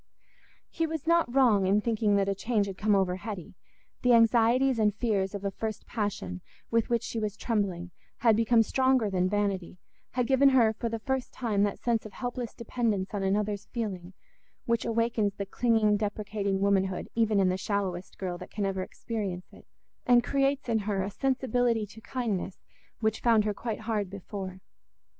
He 0.71 0.87
was 0.87 1.05
not 1.05 1.31
wrong 1.31 1.67
in 1.67 1.79
thinking 1.79 2.15
that 2.15 2.27
a 2.27 2.33
change 2.33 2.65
had 2.65 2.75
come 2.75 2.95
over 2.95 3.17
Hetty: 3.17 3.53
the 4.01 4.13
anxieties 4.13 4.79
and 4.79 4.95
fears 4.95 5.35
of 5.35 5.45
a 5.45 5.51
first 5.51 5.85
passion, 5.85 6.41
with 6.71 6.89
which 6.89 7.03
she 7.03 7.19
was 7.19 7.37
trembling, 7.37 7.91
had 8.17 8.35
become 8.35 8.63
stronger 8.63 9.11
than 9.11 9.29
vanity, 9.29 9.77
had 10.13 10.25
given 10.25 10.49
her 10.49 10.73
for 10.73 10.89
the 10.89 10.97
first 10.97 11.31
time 11.31 11.61
that 11.65 11.77
sense 11.77 12.03
of 12.03 12.13
helpless 12.13 12.55
dependence 12.55 13.13
on 13.13 13.21
another's 13.21 13.67
feeling 13.67 14.13
which 14.65 14.85
awakens 14.85 15.35
the 15.35 15.45
clinging 15.45 15.97
deprecating 15.97 16.61
womanhood 16.61 17.07
even 17.13 17.39
in 17.39 17.49
the 17.49 17.55
shallowest 17.57 18.17
girl 18.17 18.39
that 18.39 18.49
can 18.49 18.65
ever 18.65 18.81
experience 18.81 19.53
it, 19.53 19.67
and 20.07 20.23
creates 20.23 20.67
in 20.67 20.79
her 20.79 21.03
a 21.03 21.11
sensibility 21.11 21.85
to 21.85 22.01
kindness 22.01 22.63
which 23.01 23.21
found 23.21 23.45
her 23.45 23.53
quite 23.53 23.81
hard 23.81 24.09
before. 24.09 24.61